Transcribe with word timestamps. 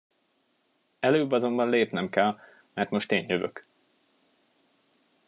Előbb 0.99 1.31
azonban 1.31 1.69
lépnem 1.69 2.09
kell, 2.09 2.37
mert 2.73 2.89
most 2.89 3.11
én 3.11 3.25
jövök. 3.29 3.65